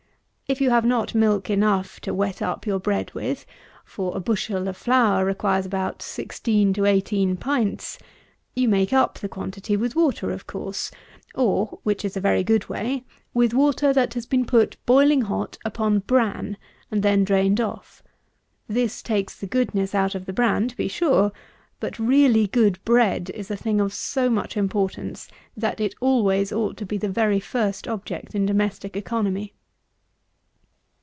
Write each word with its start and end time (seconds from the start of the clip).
If 0.53 0.59
you 0.59 0.69
have 0.69 0.83
not 0.83 1.15
milk 1.15 1.49
enough 1.49 2.01
to 2.01 2.13
wet 2.13 2.41
up 2.41 2.67
your 2.67 2.77
bread 2.77 3.13
with 3.13 3.45
(for 3.85 4.17
a 4.17 4.19
bushel 4.19 4.67
of 4.67 4.75
flour 4.75 5.23
requires 5.23 5.65
about 5.65 6.01
16 6.01 6.73
to 6.73 6.85
18 6.85 7.37
pints,) 7.37 7.97
you 8.53 8.67
make 8.67 8.91
up 8.91 9.17
the 9.19 9.29
quantity 9.29 9.77
with 9.77 9.95
water, 9.95 10.29
of 10.29 10.47
course; 10.47 10.91
or, 11.33 11.79
which 11.83 12.03
is 12.03 12.17
a 12.17 12.19
very 12.19 12.43
good 12.43 12.67
way, 12.67 13.05
with 13.33 13.53
water 13.53 13.93
that 13.93 14.13
has 14.13 14.25
been 14.25 14.43
put, 14.43 14.75
boiling 14.85 15.21
hot, 15.21 15.57
upon 15.63 15.99
bran, 15.99 16.57
and 16.91 17.01
then 17.01 17.23
drained 17.23 17.61
off. 17.61 18.03
This 18.67 19.01
takes 19.01 19.39
the 19.39 19.47
goodness 19.47 19.95
out 19.95 20.15
of 20.15 20.25
the 20.25 20.33
bran 20.33 20.67
to 20.67 20.75
be 20.75 20.89
sure; 20.89 21.31
but 21.79 21.97
really 21.97 22.47
good 22.47 22.77
bread 22.83 23.29
is 23.29 23.49
a 23.51 23.55
thing 23.55 23.79
of 23.79 23.93
so 23.93 24.29
much 24.29 24.57
importance, 24.57 25.29
that 25.55 25.79
it 25.79 25.95
always 26.01 26.51
ought 26.51 26.75
to 26.75 26.85
be 26.85 26.97
the 26.97 27.07
very 27.07 27.39
first 27.39 27.87
object 27.87 28.35
in 28.35 28.45
domestic 28.45 28.97
economy. 28.97 29.53